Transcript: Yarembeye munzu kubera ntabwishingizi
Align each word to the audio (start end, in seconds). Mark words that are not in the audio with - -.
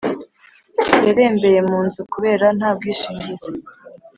Yarembeye 1.05 1.59
munzu 1.69 1.99
kubera 2.13 2.45
ntabwishingizi 2.57 3.51